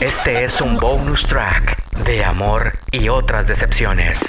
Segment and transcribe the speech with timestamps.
[0.00, 4.26] Este es un bonus track de amor y otras decepciones.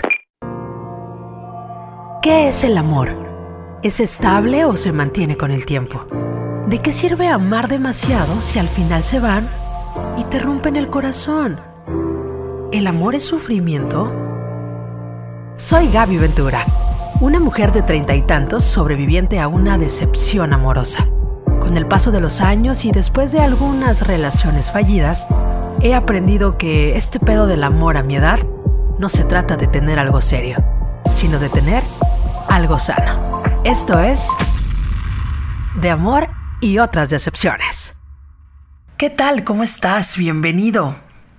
[2.21, 3.79] ¿Qué es el amor?
[3.81, 6.05] ¿Es estable o se mantiene con el tiempo?
[6.67, 9.47] ¿De qué sirve amar demasiado si al final se van
[10.17, 11.61] y te rompen el corazón?
[12.73, 14.13] ¿El amor es sufrimiento?
[15.55, 16.65] Soy Gaby Ventura,
[17.21, 21.07] una mujer de treinta y tantos sobreviviente a una decepción amorosa.
[21.61, 25.27] Con el paso de los años y después de algunas relaciones fallidas,
[25.79, 28.39] he aprendido que este pedo del amor a mi edad
[28.99, 30.63] no se trata de tener algo serio,
[31.11, 31.83] sino de tener
[32.49, 33.41] algo sano.
[33.63, 34.29] Esto es
[35.75, 37.99] de amor y otras decepciones.
[38.97, 39.43] ¿Qué tal?
[39.43, 40.17] ¿Cómo estás?
[40.17, 40.95] Bienvenido.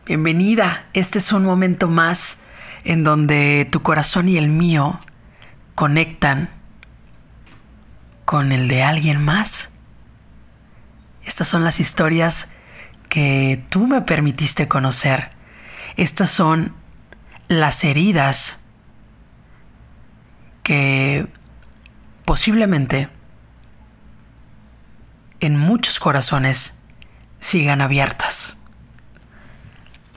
[0.07, 0.87] Bienvenida.
[0.95, 2.43] Este es un momento más
[2.85, 4.99] en donde tu corazón y el mío
[5.75, 6.49] conectan
[8.25, 9.71] con el de alguien más.
[11.25, 12.53] Estas son las historias
[13.13, 15.33] que tú me permitiste conocer.
[15.99, 16.75] Estas son
[17.47, 18.65] las heridas
[20.63, 21.27] que
[22.25, 23.11] posiblemente
[25.41, 26.79] en muchos corazones
[27.39, 28.57] sigan abiertas.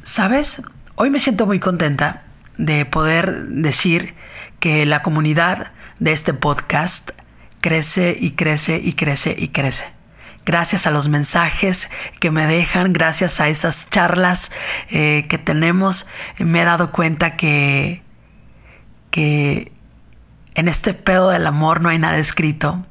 [0.03, 0.61] ¿Sabes?
[0.95, 2.23] Hoy me siento muy contenta
[2.57, 4.13] de poder decir
[4.61, 7.11] que la comunidad de este podcast
[7.59, 9.94] crece y crece y crece y crece.
[10.45, 14.51] Gracias a los mensajes que me dejan, gracias a esas charlas
[14.89, 16.05] eh, que tenemos,
[16.37, 18.03] me he dado cuenta que,
[19.09, 19.71] que
[20.53, 22.85] en este pedo del amor no hay nada escrito,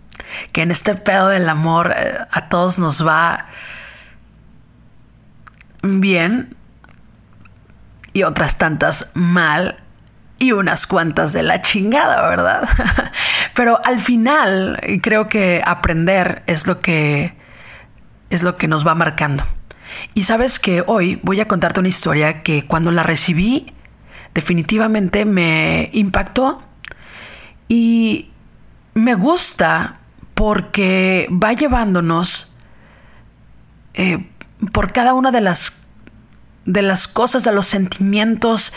[0.50, 3.46] que en este pedo del amor eh, a todos nos va
[5.82, 6.56] bien
[8.12, 9.76] y otras tantas mal
[10.40, 12.68] y unas cuantas de la chingada, ¿verdad?
[13.54, 17.43] Pero al final creo que aprender es lo que
[18.30, 19.44] es lo que nos va marcando.
[20.14, 23.72] Y sabes que hoy voy a contarte una historia que cuando la recibí
[24.34, 26.62] definitivamente me impactó
[27.68, 28.30] y
[28.94, 29.98] me gusta
[30.34, 32.52] porque va llevándonos
[33.94, 34.26] eh,
[34.72, 35.84] por cada una de las,
[36.64, 38.72] de las cosas, de los sentimientos,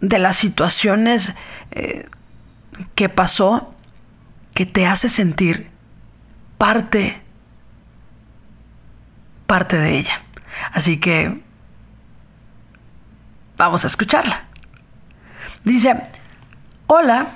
[0.00, 1.34] de las situaciones
[1.70, 2.06] eh,
[2.94, 3.74] que pasó,
[4.54, 5.68] que te hace sentir
[6.58, 7.22] parte,
[9.48, 10.20] parte de ella.
[10.72, 11.42] Así que
[13.56, 14.44] vamos a escucharla.
[15.64, 15.96] Dice,
[16.86, 17.32] hola,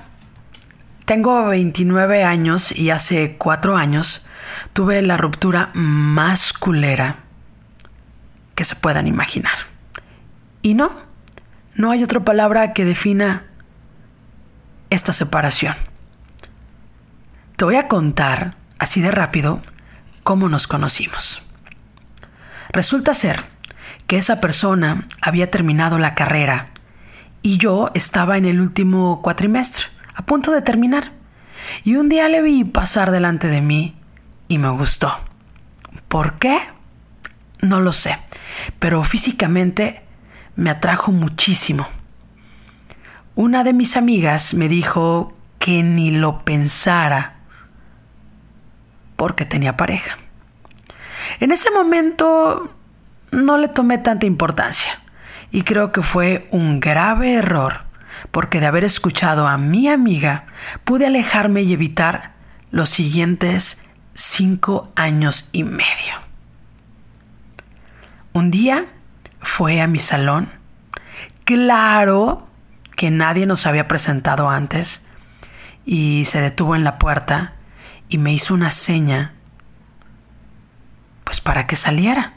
[1.06, 4.26] tengo 29 años y hace 4 años
[4.74, 7.16] tuve la ruptura más culera
[8.54, 9.56] que se puedan imaginar.
[10.60, 10.92] Y no,
[11.74, 13.44] no hay otra palabra que defina
[14.90, 15.74] esta separación.
[17.56, 19.62] Te voy a contar, así de rápido,
[20.22, 21.42] cómo nos conocimos.
[22.72, 23.42] Resulta ser
[24.06, 26.68] que esa persona había terminado la carrera
[27.42, 31.12] y yo estaba en el último cuatrimestre a punto de terminar.
[31.84, 33.94] Y un día le vi pasar delante de mí
[34.48, 35.16] y me gustó.
[36.08, 36.60] ¿Por qué?
[37.60, 38.18] No lo sé,
[38.78, 40.02] pero físicamente
[40.56, 41.86] me atrajo muchísimo.
[43.34, 47.36] Una de mis amigas me dijo que ni lo pensara
[49.16, 50.16] porque tenía pareja.
[51.40, 52.70] En ese momento
[53.30, 55.00] no le tomé tanta importancia
[55.50, 57.84] y creo que fue un grave error
[58.30, 60.46] porque de haber escuchado a mi amiga
[60.84, 62.32] pude alejarme y evitar
[62.70, 63.84] los siguientes
[64.14, 66.14] cinco años y medio.
[68.32, 68.86] Un día
[69.40, 70.48] fue a mi salón.
[71.44, 72.46] Claro
[72.96, 75.06] que nadie nos había presentado antes
[75.84, 77.54] y se detuvo en la puerta
[78.08, 79.34] y me hizo una seña
[81.32, 82.34] pues para que saliera.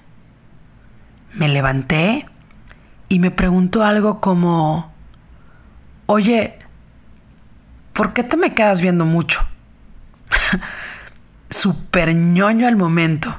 [1.33, 2.29] Me levanté
[3.09, 4.93] y me preguntó algo como
[6.05, 6.59] Oye,
[7.91, 9.45] ¿por qué te me quedas viendo mucho?
[11.49, 13.37] Super ñoño al momento.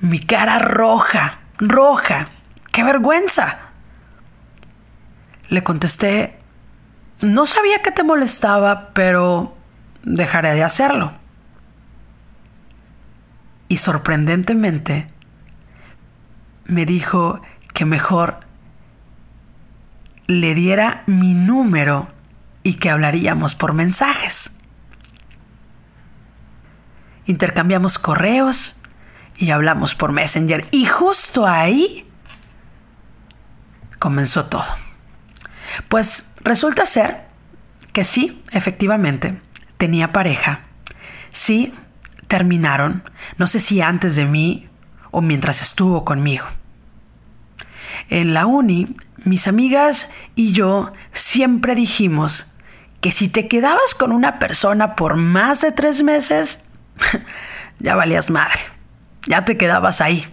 [0.00, 2.26] Mi cara roja, roja.
[2.70, 3.60] ¡Qué vergüenza!
[5.48, 6.36] Le contesté,
[7.22, 9.56] no sabía que te molestaba, pero
[10.02, 11.14] dejaré de hacerlo.
[13.68, 15.06] Y sorprendentemente
[16.64, 17.40] me dijo
[17.74, 18.40] que mejor
[20.26, 22.08] le diera mi número
[22.62, 24.56] y que hablaríamos por mensajes.
[27.26, 28.78] Intercambiamos correos
[29.36, 32.06] y hablamos por Messenger y justo ahí
[33.98, 34.66] comenzó todo.
[35.88, 37.26] Pues resulta ser
[37.92, 39.40] que sí, efectivamente,
[39.76, 40.60] tenía pareja.
[41.30, 41.72] Sí,
[42.28, 43.02] terminaron,
[43.36, 44.68] no sé si antes de mí
[45.10, 46.46] o mientras estuvo conmigo.
[48.10, 48.94] En la uni,
[49.24, 52.46] mis amigas y yo siempre dijimos
[53.00, 56.62] que si te quedabas con una persona por más de tres meses,
[57.78, 58.60] ya valías madre,
[59.26, 60.26] ya te quedabas ahí.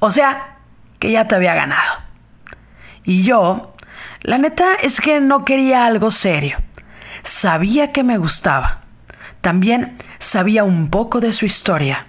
[0.00, 0.58] O sea,
[0.98, 2.02] que ya te había ganado.
[3.04, 3.74] Y yo,
[4.22, 6.56] la neta es que no quería algo serio.
[7.22, 8.83] Sabía que me gustaba.
[9.44, 12.06] También sabía un poco de su historia.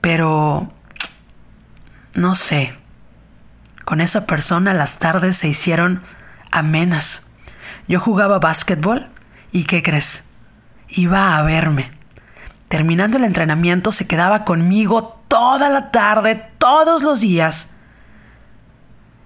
[0.00, 0.72] Pero...
[2.14, 2.72] No sé.
[3.84, 6.02] Con esa persona las tardes se hicieron
[6.50, 7.28] amenas.
[7.86, 9.08] Yo jugaba básquetbol
[9.52, 10.30] y ¿qué crees?
[10.88, 11.92] Iba a verme.
[12.68, 17.76] Terminando el entrenamiento se quedaba conmigo toda la tarde, todos los días.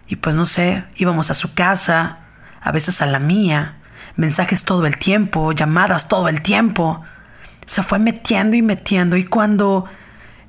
[0.09, 2.19] Y pues no sé, íbamos a su casa,
[2.61, 3.77] a veces a la mía,
[4.21, 7.03] mensajes todo el tiempo, llamadas todo el tiempo.
[7.65, 9.87] Se fue metiendo y metiendo y cuando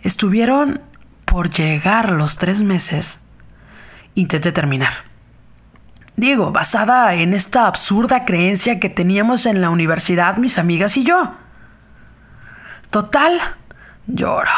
[0.01, 0.81] estuvieron
[1.23, 3.21] por llegar los tres meses,
[4.13, 4.91] intenté terminar.
[6.17, 11.33] Digo, basada en esta absurda creencia que teníamos en la universidad mis amigas y yo.
[12.89, 13.39] Total,
[14.05, 14.51] lloro.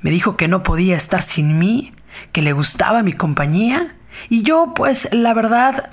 [0.00, 1.92] Me dijo que no podía estar sin mí,
[2.32, 3.94] que le gustaba mi compañía,
[4.28, 5.90] y yo, pues, la verdad,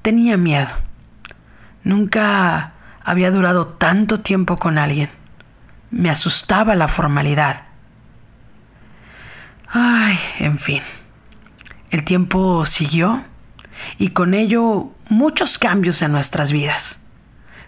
[0.00, 0.70] tenía miedo.
[1.84, 2.72] Nunca
[3.04, 5.10] había durado tanto tiempo con alguien.
[5.90, 7.64] Me asustaba la formalidad.
[9.68, 10.82] Ay, en fin.
[11.90, 13.24] El tiempo siguió
[13.98, 17.04] y con ello muchos cambios en nuestras vidas.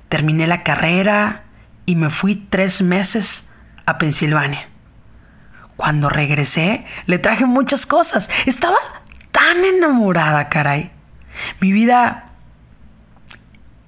[0.08, 1.44] Terminé la carrera
[1.86, 3.50] y me fui tres meses
[3.86, 4.68] a Pensilvania.
[5.76, 8.30] Cuando regresé, le traje muchas cosas.
[8.46, 8.76] Estaba
[9.32, 10.92] tan enamorada, caray.
[11.60, 12.33] Mi vida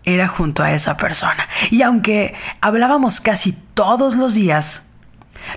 [0.06, 1.46] era junto a esa persona.
[1.70, 4.88] Y aunque hablábamos casi todos los días,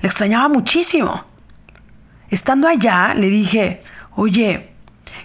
[0.02, 1.24] le extrañaba muchísimo.
[2.30, 3.84] Estando allá, le dije,
[4.16, 4.72] oye,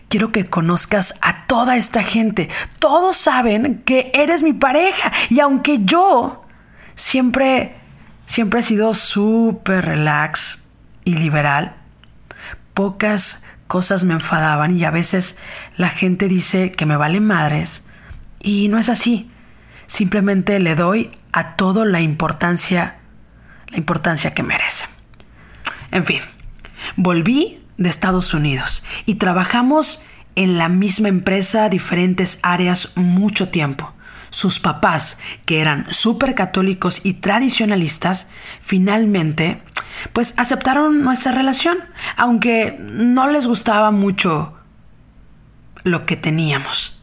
[0.08, 2.50] quiero que conozcas a toda esta gente.
[2.78, 5.10] Todos saben que eres mi pareja.
[5.30, 6.44] Y aunque yo
[6.94, 7.76] siempre,
[8.26, 10.64] siempre he sido súper relax
[11.04, 11.76] y liberal,
[12.74, 15.38] pocas cosas me enfadaban y a veces
[15.78, 17.86] la gente dice que me valen madres
[18.44, 19.28] y no es así.
[19.86, 22.98] Simplemente le doy a todo la importancia,
[23.68, 24.84] la importancia que merece.
[25.90, 26.20] En fin,
[26.96, 30.04] volví de Estados Unidos y trabajamos
[30.36, 33.92] en la misma empresa, diferentes áreas, mucho tiempo.
[34.30, 38.30] Sus papás, que eran súper católicos y tradicionalistas,
[38.60, 39.62] finalmente,
[40.12, 41.78] pues aceptaron nuestra relación,
[42.16, 44.54] aunque no les gustaba mucho
[45.84, 47.00] lo que teníamos.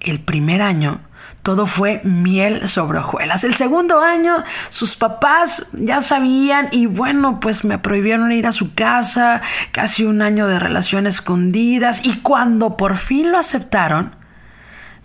[0.00, 1.00] El primer año
[1.42, 3.44] todo fue miel sobre hojuelas.
[3.44, 8.74] El segundo año sus papás ya sabían y bueno, pues me prohibieron ir a su
[8.74, 9.40] casa,
[9.72, 14.14] casi un año de relaciones escondidas y cuando por fin lo aceptaron,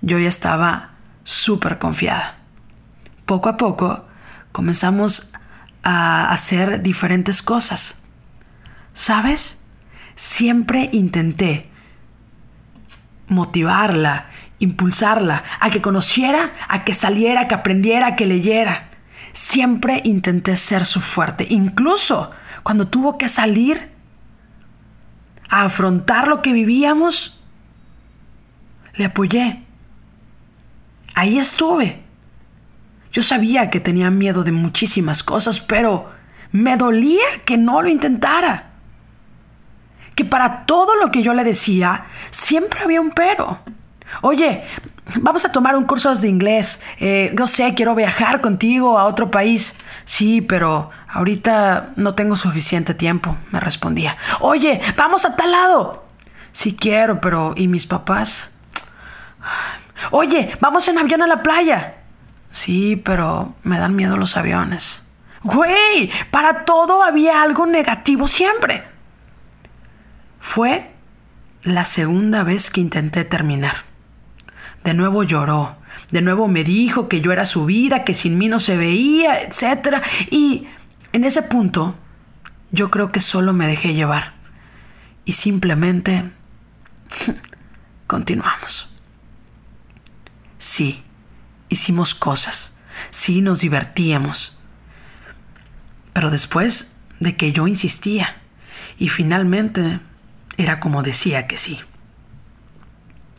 [0.02, 0.92] yo ya estaba
[1.24, 2.36] súper confiada.
[3.26, 4.06] Poco a poco
[4.52, 5.32] comenzamos
[5.84, 8.02] a hacer diferentes cosas.
[8.94, 9.62] ¿Sabes?
[10.16, 11.70] Siempre intenté
[13.28, 14.28] motivarla
[14.60, 18.90] impulsarla a que conociera, a que saliera, a que aprendiera, a que leyera.
[19.34, 22.32] Siempre intenté ser su fuerte, incluso
[22.64, 23.92] cuando tuvo que salir
[25.50, 27.40] a afrontar lo que vivíamos,
[28.96, 29.64] le apoyé.
[31.14, 32.04] Ahí estuve.
[33.12, 36.12] Yo sabía que tenía miedo de muchísimas cosas, pero
[36.52, 38.72] me dolía que no lo intentara.
[40.16, 43.60] Que para todo lo que yo le decía, siempre había un pero.
[44.22, 44.64] Oye,
[45.20, 46.84] vamos a tomar un curso de inglés.
[47.00, 49.76] Eh, no sé, quiero viajar contigo a otro país.
[50.06, 54.18] Sí, pero ahorita no tengo suficiente tiempo, me respondía.
[54.40, 56.06] Oye, vamos a tal lado.
[56.52, 58.52] Sí quiero, pero ¿y mis papás?
[60.12, 61.96] Oye, vamos en avión a la playa.
[62.52, 65.06] Sí, pero me dan miedo los aviones.
[65.44, 68.84] Güey, para todo había algo negativo siempre.
[70.40, 70.92] Fue
[71.64, 73.76] la segunda vez que intenté terminar.
[74.86, 75.78] De nuevo lloró.
[76.12, 79.42] De nuevo me dijo que yo era su vida, que sin mí no se veía,
[79.42, 80.04] etc.
[80.30, 80.68] Y
[81.12, 81.98] en ese punto
[82.72, 84.36] yo creo que solo me dejé llevar.
[85.26, 86.30] Y simplemente
[88.08, 88.88] continuamos.
[90.60, 91.04] Sí,
[91.70, 92.78] hicimos cosas.
[93.10, 94.56] Sí, nos divertíamos.
[96.14, 98.38] Pero después de que yo insistía,
[99.00, 100.00] y finalmente
[100.58, 101.80] era como decía que sí.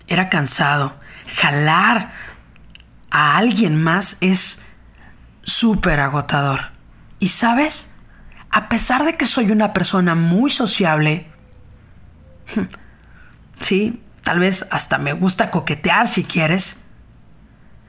[0.09, 1.06] Era cansado
[1.37, 2.13] jalar
[3.11, 4.63] a alguien más es
[5.43, 6.73] súper agotador.
[7.19, 7.93] Y sabes,
[8.51, 11.31] a pesar de que soy una persona muy sociable,
[13.61, 16.85] sí, tal vez hasta me gusta coquetear si quieres,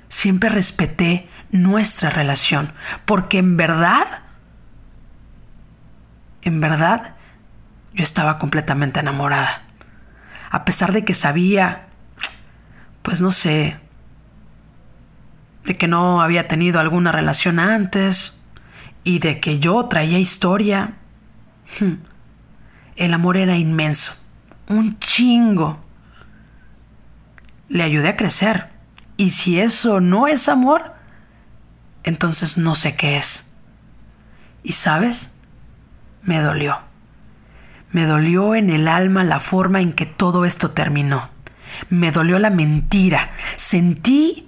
[0.10, 2.74] siempre respeté nuestra relación,
[3.06, 4.24] porque en verdad,
[6.42, 7.16] en verdad,
[7.94, 9.64] yo estaba completamente enamorada.
[10.50, 11.87] A pesar de que sabía,
[13.08, 13.78] pues no sé,
[15.64, 18.38] de que no había tenido alguna relación antes
[19.06, 20.96] y de que yo traía historia.
[21.80, 22.00] Hmm,
[22.98, 24.14] el amor era inmenso,
[24.68, 25.80] un chingo.
[27.70, 28.68] Le ayudé a crecer.
[29.16, 30.94] Y si eso no es amor,
[32.04, 33.54] entonces no sé qué es.
[34.64, 35.34] Y sabes,
[36.24, 36.80] me dolió.
[37.90, 41.37] Me dolió en el alma la forma en que todo esto terminó.
[41.90, 43.32] Me dolió la mentira.
[43.56, 44.48] Sentí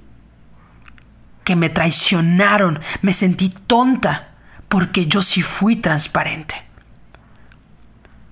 [1.43, 2.79] que me traicionaron.
[3.01, 4.29] Me sentí tonta
[4.67, 6.55] porque yo sí fui transparente.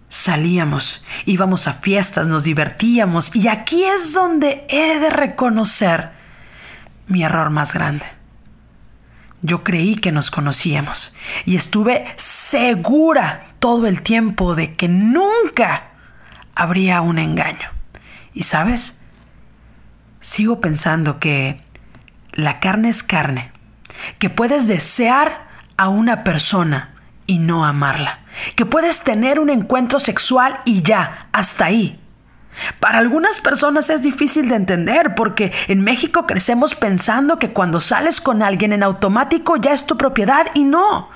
[0.10, 6.12] Salíamos, íbamos a fiestas, nos divertíamos y aquí es donde he de reconocer
[7.08, 8.06] mi error más grande.
[9.42, 11.14] Yo creí que nos conocíamos
[11.46, 15.90] y estuve segura todo el tiempo de que nunca
[16.56, 17.77] habría un engaño.
[18.38, 19.00] Y sabes,
[20.20, 21.60] sigo pensando que
[22.34, 23.52] la carne es carne,
[24.20, 26.94] que puedes desear a una persona
[27.26, 28.20] y no amarla,
[28.56, 32.00] que puedes tener un encuentro sexual y ya, hasta ahí.
[32.80, 38.22] Para algunas personas es difícil de entender porque en México crecemos pensando que cuando sales
[38.22, 41.10] con alguien en automático ya es tu propiedad y no,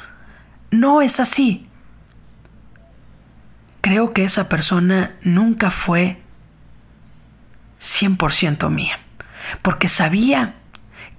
[0.72, 1.70] no es así.
[3.82, 6.21] Creo que esa persona nunca fue
[7.82, 9.00] 100% mía,
[9.62, 10.56] porque sabía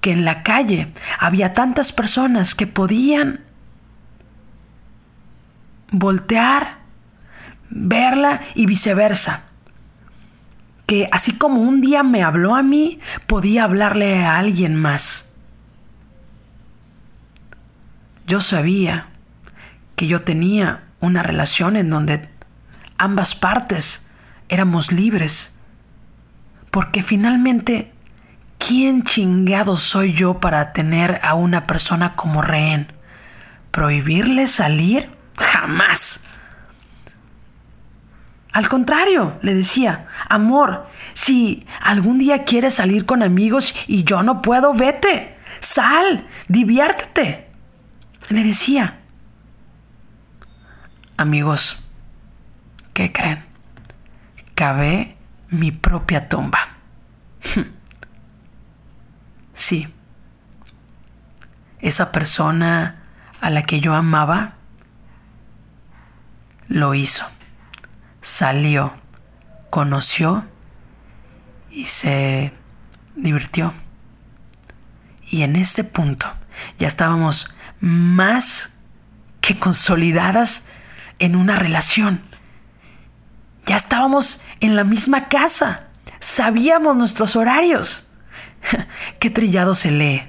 [0.00, 3.40] que en la calle había tantas personas que podían
[5.90, 6.78] voltear,
[7.70, 9.44] verla y viceversa
[10.92, 15.34] que así como un día me habló a mí, podía hablarle a alguien más.
[18.26, 19.06] Yo sabía
[19.96, 22.28] que yo tenía una relación en donde
[22.98, 24.06] ambas partes
[24.50, 25.58] éramos libres.
[26.72, 27.92] Porque finalmente,
[28.56, 32.90] ¿quién chingado soy yo para tener a una persona como rehén?
[33.70, 35.10] ¿Prohibirle salir?
[35.38, 36.24] Jamás.
[38.54, 44.40] Al contrario, le decía, amor, si algún día quieres salir con amigos y yo no
[44.40, 47.50] puedo, vete, sal, diviértete.
[48.30, 48.98] Le decía,
[51.18, 51.82] amigos,
[52.94, 53.44] ¿qué creen?
[54.54, 55.18] Cavé
[55.52, 56.58] mi propia tumba.
[59.54, 59.86] Sí,
[61.78, 63.04] esa persona
[63.40, 64.54] a la que yo amaba
[66.68, 67.24] lo hizo
[68.22, 68.94] salió,
[69.68, 70.46] conoció
[71.70, 72.52] y se
[73.16, 73.74] divirtió.
[75.28, 76.26] Y en este punto
[76.78, 78.78] ya estábamos más
[79.40, 80.66] que consolidadas
[81.18, 82.20] en una relación.
[83.66, 85.88] Ya estábamos en la misma casa.
[86.20, 88.10] Sabíamos nuestros horarios.
[89.18, 90.22] Qué trillado se lee.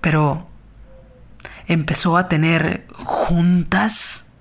[0.00, 0.48] Pero
[1.66, 4.32] empezó a tener juntas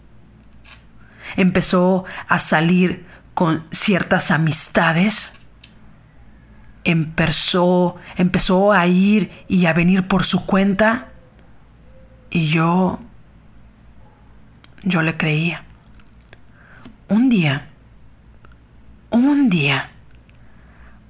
[1.36, 5.34] empezó a salir con ciertas amistades,
[6.84, 11.10] empezó, empezó a ir y a venir por su cuenta
[12.30, 13.00] y yo,
[14.84, 15.66] yo le creía.
[17.10, 17.70] Un día,
[19.12, 19.92] un día,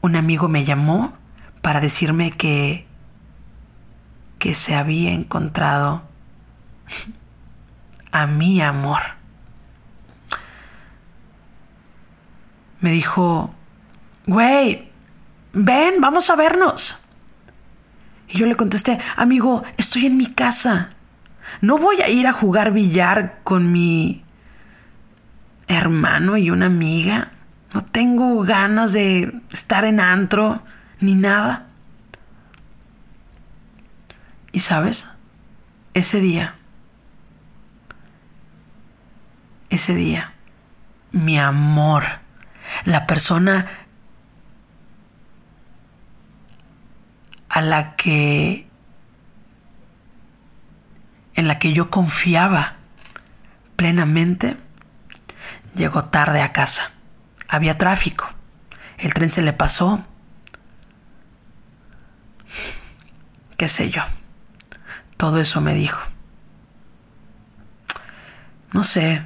[0.01, 1.13] un amigo me llamó
[1.61, 2.87] para decirme que
[4.39, 6.01] que se había encontrado
[8.11, 9.21] a mi amor.
[12.81, 13.53] me dijo,
[14.25, 14.89] güey,
[15.53, 16.97] ven, vamos a vernos.
[18.27, 20.89] Y yo le contesté, amigo, estoy en mi casa.
[21.61, 24.23] No voy a ir a jugar billar con mi
[25.67, 27.31] hermano y una amiga.
[27.73, 30.61] No tengo ganas de estar en antro
[30.99, 31.67] ni nada.
[34.51, 35.09] Y sabes,
[35.93, 36.55] ese día,
[39.69, 40.33] ese día,
[41.11, 42.21] mi amor
[42.85, 43.67] la persona
[47.49, 48.67] a la que
[51.33, 52.75] en la que yo confiaba
[53.75, 54.57] plenamente
[55.75, 56.91] llegó tarde a casa.
[57.51, 58.29] Había tráfico.
[58.97, 60.05] El tren se le pasó.
[63.57, 64.03] ¿Qué sé yo?
[65.17, 66.01] Todo eso me dijo.
[68.71, 69.21] no sé,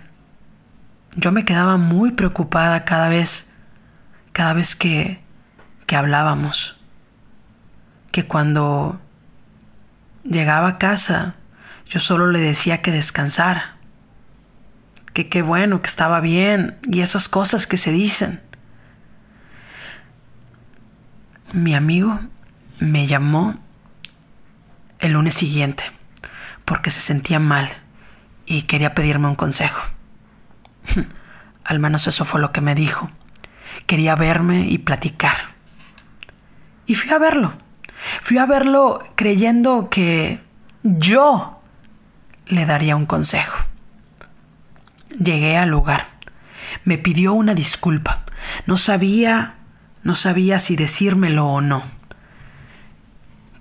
[1.15, 3.53] yo me quedaba muy preocupada cada vez,
[4.34, 5.22] cada vez que,
[5.86, 6.77] que hablábamos.
[8.12, 9.00] Que cuando
[10.24, 11.36] llegaba a casa,
[11.88, 13.75] yo solo le decía que descansara.
[15.16, 18.42] Que qué bueno, que estaba bien y esas cosas que se dicen.
[21.54, 22.20] Mi amigo
[22.80, 23.56] me llamó
[25.00, 25.86] el lunes siguiente
[26.66, 27.70] porque se sentía mal
[28.46, 29.82] y quería pedirme un consejo.
[31.64, 33.10] Al menos eso fue lo que me dijo.
[33.88, 35.38] Quería verme y platicar.
[36.88, 37.54] Y fui a verlo.
[38.22, 40.42] Fui a verlo creyendo que
[40.84, 41.62] yo
[42.48, 43.64] le daría un consejo.
[45.18, 46.08] Llegué al lugar.
[46.84, 48.24] Me pidió una disculpa.
[48.66, 49.56] No sabía,
[50.04, 51.84] no sabía si decírmelo o no.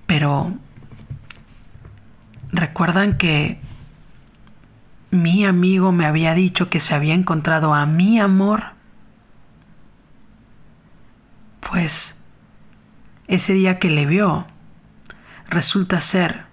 [0.07, 0.55] Pero
[2.53, 3.61] recuerdan que
[5.11, 8.65] mi amigo me había dicho que se había encontrado a mi amor,
[11.61, 12.19] pues
[13.29, 14.47] ese día que le vio,
[15.49, 16.47] resulta ser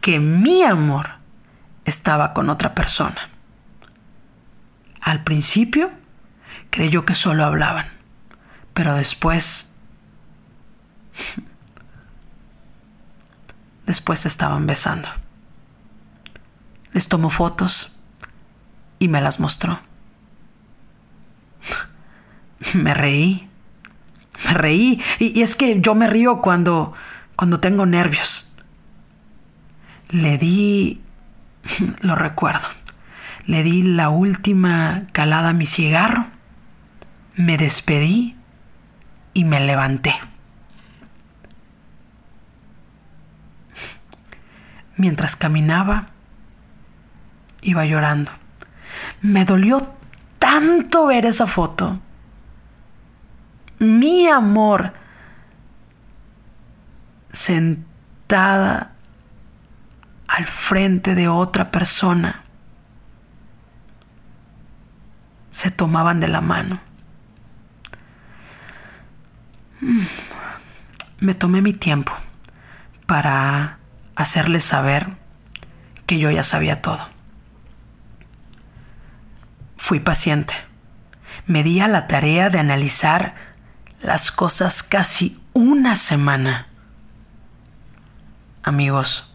[0.00, 1.14] que mi amor
[1.84, 3.31] estaba con otra persona.
[5.02, 5.90] Al principio
[6.70, 7.86] creyó que solo hablaban,
[8.72, 9.74] pero después...
[13.86, 15.08] después estaban besando
[16.92, 17.92] les tomó fotos
[18.98, 19.80] y me las mostró.
[22.74, 23.48] Me reí,
[24.46, 26.94] me reí, y, es que yo me río cuando,
[27.34, 28.48] cuando tengo nervios.
[30.10, 31.02] Le di,
[32.00, 32.68] lo recuerdo,
[33.46, 36.26] le di la última calada a mi cigarro,
[37.36, 38.36] me despedí
[39.34, 40.14] y me levanté.
[44.96, 46.08] Mientras caminaba,
[47.62, 48.30] iba llorando.
[49.20, 49.94] Me dolió
[50.38, 51.98] tanto ver esa foto.
[53.78, 54.92] Mi amor
[57.32, 58.92] sentada
[60.28, 62.41] al frente de otra persona.
[65.52, 66.80] Se tomaban de la mano.
[69.80, 70.00] Mm.
[71.20, 72.12] Me tomé mi tiempo
[73.06, 73.78] para
[74.16, 75.10] hacerles saber
[76.06, 77.08] que yo ya sabía todo.
[79.76, 80.54] Fui paciente.
[81.46, 83.34] Me di a la tarea de analizar
[84.00, 86.66] las cosas casi una semana.
[88.62, 89.30] Amigos,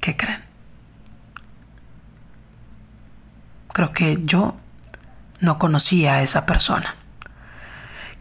[0.00, 0.42] ¿qué creen?
[3.88, 4.56] Que yo
[5.40, 6.96] no conocía a esa persona.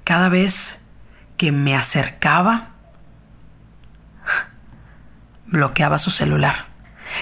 [0.04, 0.84] Cada vez
[1.38, 2.70] que me acercaba,
[5.46, 6.70] bloqueaba su celular.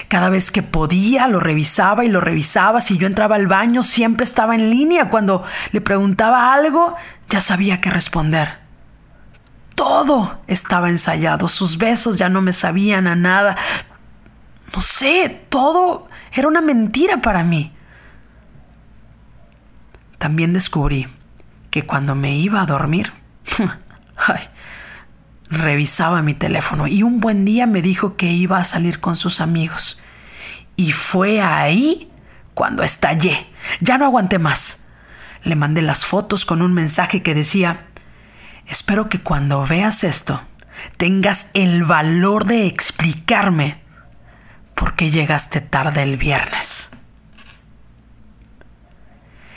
[0.08, 2.80] Cada vez que podía lo revisaba y lo revisaba.
[2.80, 5.10] Si yo entraba al baño siempre estaba en línea.
[5.10, 6.94] Cuando le preguntaba algo
[7.28, 8.58] ya sabía qué responder.
[9.74, 11.48] Todo estaba ensayado.
[11.48, 13.56] Sus besos ya no me sabían a nada.
[14.74, 17.72] No sé, todo era una mentira para mí.
[20.18, 21.08] También descubrí
[21.70, 23.12] que cuando me iba a dormir,
[24.16, 24.48] ay,
[25.48, 29.40] revisaba mi teléfono y un buen día me dijo que iba a salir con sus
[29.40, 30.00] amigos.
[30.76, 32.10] Y fue ahí
[32.54, 33.46] cuando estallé.
[33.80, 34.86] Ya no aguanté más.
[35.42, 37.86] Le mandé las fotos con un mensaje que decía,
[38.66, 40.42] espero que cuando veas esto
[40.96, 43.80] tengas el valor de explicarme
[44.74, 46.90] por qué llegaste tarde el viernes.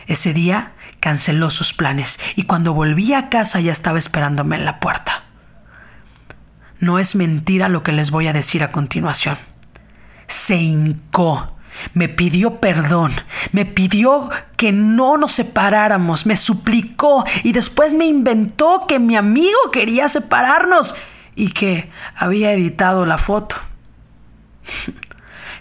[0.07, 4.79] Ese día canceló sus planes y cuando volví a casa ya estaba esperándome en la
[4.79, 5.23] puerta.
[6.79, 9.37] No es mentira lo que les voy a decir a continuación.
[10.27, 11.57] Se hincó,
[11.93, 13.11] me pidió perdón,
[13.51, 19.71] me pidió que no nos separáramos, me suplicó y después me inventó que mi amigo
[19.71, 20.95] quería separarnos
[21.35, 23.55] y que había editado la foto.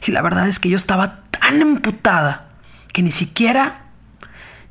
[0.06, 2.48] Y la verdad es que yo estaba tan emputada
[2.90, 3.89] que ni siquiera,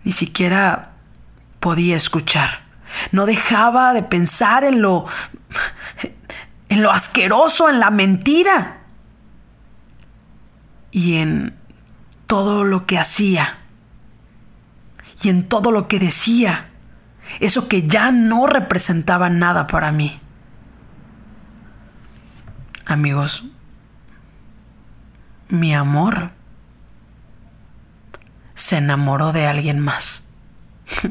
[0.09, 0.93] ni siquiera
[1.59, 2.61] podía escuchar.
[3.11, 5.05] No dejaba de pensar en lo
[6.67, 8.79] en lo asqueroso, en la mentira
[10.89, 11.55] y en
[12.25, 13.59] todo lo que hacía
[15.21, 16.69] y en todo lo que decía,
[17.39, 20.19] eso que ya no representaba nada para mí.
[22.87, 23.43] Amigos,
[25.49, 26.38] mi amor
[28.59, 30.27] se enamoró de alguien más.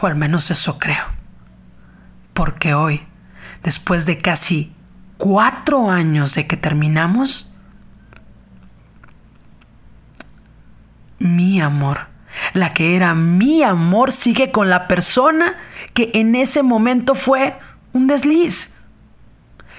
[0.00, 1.04] o al menos eso creo.
[2.34, 3.06] Porque hoy
[3.62, 4.74] después de casi
[5.16, 7.50] cuatro años de que terminamos,
[11.18, 12.08] mi amor.
[12.52, 15.56] La que era mi amor sigue con la persona
[15.94, 17.58] que en ese momento fue
[17.94, 18.74] un desliz.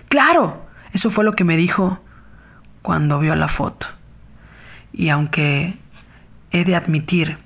[0.10, 2.00] Claro, eso fue lo que me dijo
[2.82, 3.88] cuando vio la foto.
[4.92, 5.83] Y aunque
[6.54, 7.40] he de admitir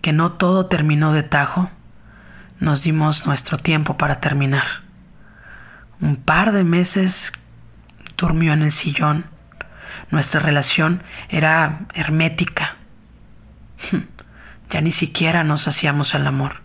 [0.00, 1.70] que no todo terminó de tajo,
[2.58, 4.64] nos dimos nuestro tiempo para terminar.
[6.00, 7.32] Un par de meses
[8.16, 9.26] durmió en el sillón.
[10.10, 12.76] Nuestra relación era hermética.
[14.70, 16.60] Ya ni siquiera nos hacíamos el amor.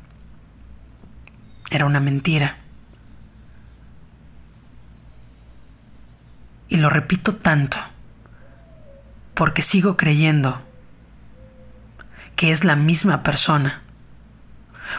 [1.70, 2.58] Era una mentira.
[6.68, 7.78] Y lo repito tanto
[9.36, 10.62] porque sigo creyendo
[12.52, 13.82] es la misma persona.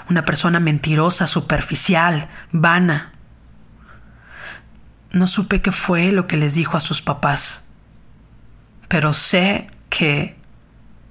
[0.08, 3.12] Una persona mentirosa, superficial, vana.
[5.10, 7.66] No supe qué fue lo que les dijo a sus papás,
[8.88, 10.36] pero sé que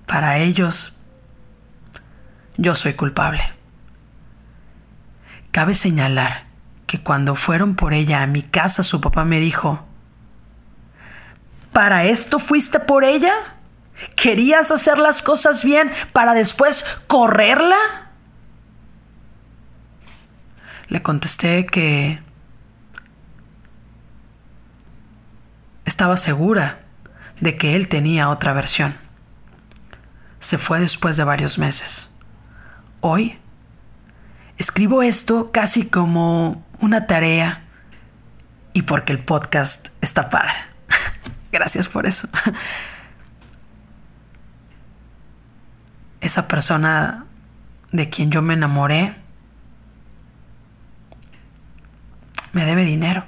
[0.05, 0.97] para ellos
[2.57, 3.41] yo soy culpable.
[5.51, 6.45] Cabe señalar
[6.87, 9.85] que cuando fueron por ella a mi casa su papá me dijo,
[11.71, 13.33] ¿Para esto fuiste por ella?
[14.15, 18.09] ¿Querías hacer las cosas bien para después correrla?
[20.87, 22.21] Le contesté que
[25.85, 26.79] estaba segura
[27.39, 28.95] de que él tenía otra versión.
[30.39, 32.09] Se fue después de varios meses.
[33.01, 33.37] Hoy
[34.57, 37.63] escribo esto casi como una tarea
[38.73, 40.53] y porque el podcast está padre.
[41.51, 42.27] Gracias por eso.
[46.23, 47.25] Esa persona
[47.91, 49.13] de quien yo me enamoré
[52.53, 53.25] me debe dinero.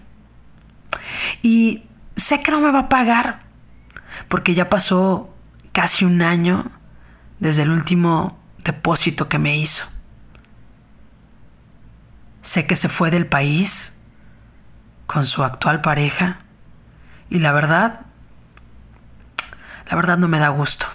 [1.42, 1.84] Y
[2.16, 3.42] sé que no me va a pagar
[4.30, 5.36] porque ya pasó
[5.74, 6.72] casi un año
[7.42, 9.86] desde el último depósito que me hizo.
[12.44, 14.00] Sé que se fue del país
[15.06, 16.38] con su actual pareja
[17.30, 18.06] y la verdad
[19.90, 20.88] la verdad no me da gusto.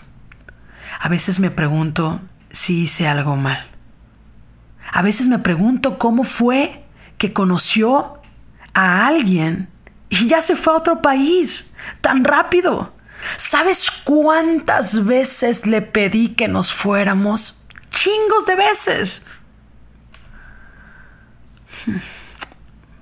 [1.00, 3.70] A veces me pregunto si hice algo mal.
[4.92, 6.84] A veces me pregunto cómo fue
[7.16, 8.20] que conoció
[8.74, 9.70] a alguien
[10.10, 12.92] y ya se fue a otro país tan rápido.
[13.38, 17.62] ¿Sabes cuántas veces le pedí que nos fuéramos?
[17.90, 19.24] Chingos de veces.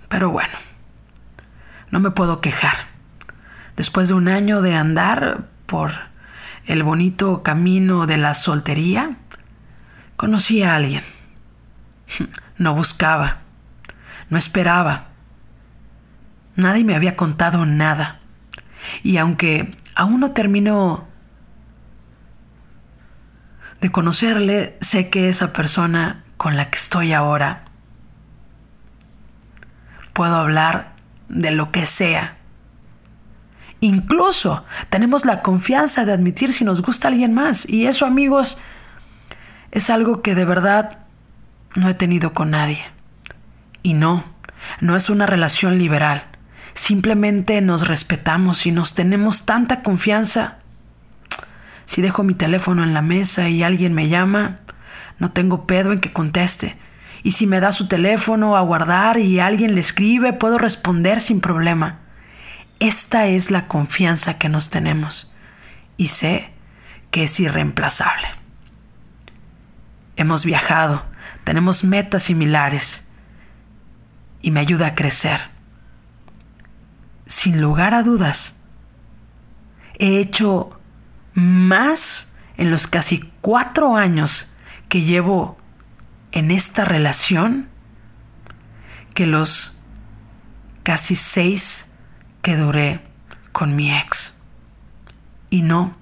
[0.09, 0.55] Pero bueno,
[1.91, 2.77] no me puedo quejar.
[3.77, 6.08] Después de un año de andar, por
[6.69, 9.17] el bonito camino de la soltería,
[10.17, 11.03] conocí a alguien.
[12.59, 13.37] No buscaba,
[14.31, 15.11] no esperaba.
[16.57, 18.19] Nadie me había contado nada.
[19.05, 21.07] Y aunque aún no termino
[23.81, 27.67] de conocerle, sé que esa persona con la que estoy ahora
[30.15, 30.95] puedo hablar
[31.29, 32.38] de lo que sea
[33.81, 37.69] Incluso tenemos la confianza de admitir si nos gusta alguien más.
[37.69, 38.61] Y eso, amigos,
[39.71, 41.01] es algo que de verdad
[41.75, 42.81] no he tenido con nadie.
[43.83, 44.25] Y no,
[44.81, 46.25] no es una relación liberal.
[46.75, 50.59] Simplemente nos respetamos y nos tenemos tanta confianza.
[51.85, 54.59] Si dejo mi teléfono en la mesa y alguien me llama,
[55.19, 56.77] no tengo pedo en que conteste.
[57.23, 61.41] Y si me da su teléfono a guardar y alguien le escribe, puedo responder sin
[61.41, 62.01] problema.
[62.81, 65.33] Esta es la confianza que nos tenemos
[65.97, 66.53] y sé
[67.11, 68.29] que es irreemplazable.
[70.17, 71.05] Hemos viajado,
[71.45, 73.09] tenemos metas similares
[74.41, 75.41] y me ayuda a crecer.
[77.27, 78.61] Sin lugar a dudas,
[79.99, 80.79] he hecho
[81.35, 84.55] más en los casi cuatro años
[84.89, 85.59] que llevo
[86.33, 87.69] en esta relación
[89.15, 89.79] que los
[90.85, 91.88] casi seis
[92.57, 93.01] duré
[93.53, 94.41] con mi ex.
[95.51, 95.97] Y no,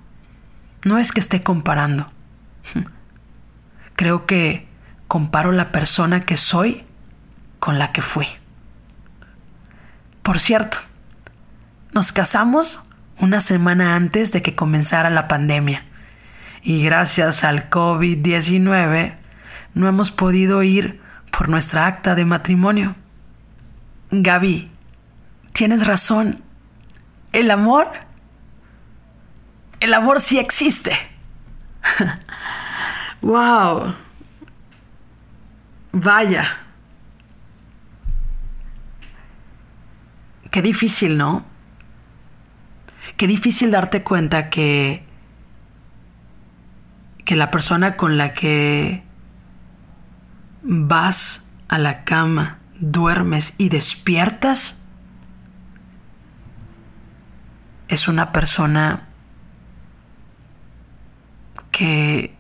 [0.85, 2.11] no es que esté comparando.
[3.97, 4.69] Creo que
[5.09, 6.85] comparo la persona que soy
[7.59, 8.27] con la que fui.
[10.23, 10.79] Por cierto,
[11.93, 12.83] nos casamos
[13.19, 15.85] una semana antes de que comenzara la pandemia
[16.63, 19.15] y gracias al COVID-19
[19.75, 22.97] no hemos podido ir por nuestra acta de matrimonio.
[24.11, 24.69] Gaby,
[25.57, 26.33] tienes razón.
[27.33, 27.91] El amor,
[29.81, 30.93] el amor sí existe.
[33.23, 33.95] wow.
[35.93, 36.59] Vaya.
[40.51, 41.47] Qué difícil, ¿no?
[43.17, 45.05] Qué difícil darte cuenta que
[47.25, 49.03] que la persona con la que
[50.63, 54.81] vas a la cama, duermes y despiertas
[57.89, 59.07] es una persona
[61.71, 62.37] que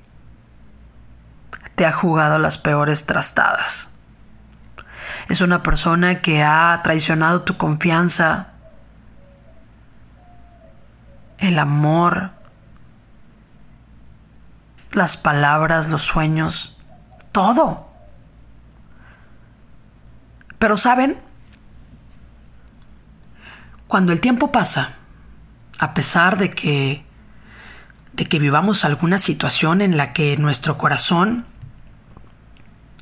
[1.75, 3.93] te ha jugado las peores trastadas.
[5.29, 8.49] Es una persona que ha traicionado tu confianza,
[11.39, 12.31] el amor,
[14.93, 16.77] las palabras, los sueños,
[17.33, 17.91] todo.
[20.59, 21.19] Pero saben,
[23.87, 24.95] cuando el tiempo pasa,
[25.79, 27.07] a pesar de que
[28.17, 31.45] de que vivamos alguna situación en la que nuestro corazón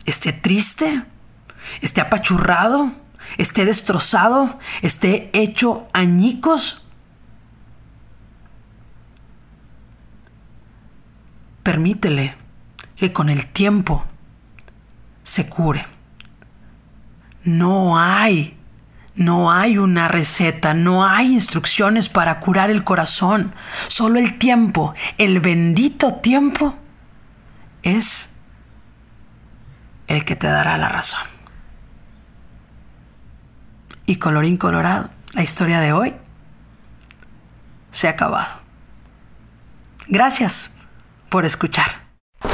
[0.06, 1.04] esté triste,
[1.80, 2.92] esté apachurrado,
[3.38, 6.82] esté destrozado, esté hecho añicos,
[11.62, 12.34] permítele
[12.96, 14.04] que con el tiempo
[15.22, 15.86] se cure.
[17.44, 18.58] No hay,
[19.16, 23.54] no hay una receta, no hay instrucciones para curar el corazón.
[23.88, 26.74] Solo el tiempo, el bendito tiempo,
[27.82, 28.34] es
[30.06, 31.26] el que te dará la razón.
[34.06, 36.14] Y colorín colorado, la historia de hoy
[37.90, 38.60] se ha acabado.
[40.08, 40.70] Gracias
[41.30, 42.04] por escuchar.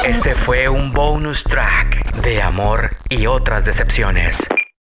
[0.05, 4.47] Este fue un bonus track de amor y otras decepciones.